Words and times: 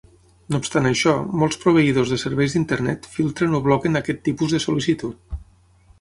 No 0.53 0.59
obstant 0.61 0.87
això, 0.91 1.13
molts 1.41 1.59
proveïdors 1.65 2.13
de 2.15 2.19
serveis 2.23 2.57
d'Internet 2.57 3.07
filtren 3.19 3.55
o 3.61 3.61
bloquen 3.69 4.01
aquest 4.01 4.25
tipus 4.31 4.57
de 4.57 4.63
sol·licitud. 4.69 5.41